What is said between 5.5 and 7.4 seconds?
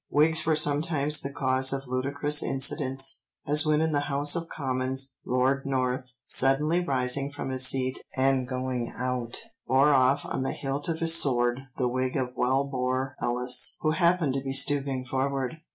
North suddenly rising